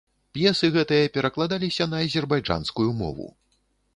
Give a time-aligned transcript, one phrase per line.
[0.35, 3.29] П'есы гэтыя перакладаліся на азербайджанскую мову.